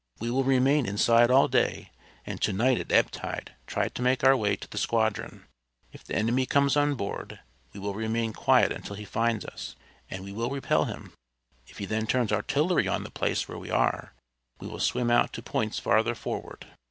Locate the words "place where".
13.11-13.59